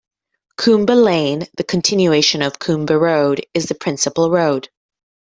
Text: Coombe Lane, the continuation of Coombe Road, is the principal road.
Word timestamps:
Coombe 0.57 0.89
Lane, 0.89 1.45
the 1.57 1.63
continuation 1.63 2.41
of 2.41 2.57
Coombe 2.57 2.87
Road, 2.89 3.45
is 3.53 3.67
the 3.67 3.75
principal 3.75 4.31
road. 4.31 4.67